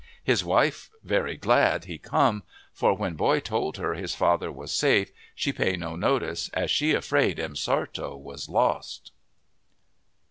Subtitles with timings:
[0.23, 2.41] His wife very glad he come,
[2.73, 6.93] for when boy told her his father was safe she pay no notice, as she
[6.95, 9.11] afraid M'Sartto was lost."